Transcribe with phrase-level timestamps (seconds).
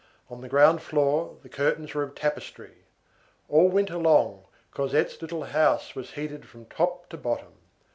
[0.31, 2.85] On the ground floor, the curtains were of tapestry.
[3.47, 7.53] All winter long, Cosette's little house was heated from top to bottom.